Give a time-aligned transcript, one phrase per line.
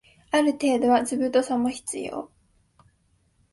[0.31, 2.31] ある程度は図太さも必要